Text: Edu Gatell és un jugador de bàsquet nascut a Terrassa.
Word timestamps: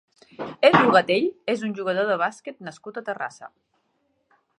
Edu 0.69 0.79
Gatell 0.95 1.27
és 1.53 1.61
un 1.67 1.75
jugador 1.79 2.09
de 2.11 2.15
bàsquet 2.21 2.65
nascut 2.69 2.97
a 2.97 3.05
Terrassa. 3.11 3.51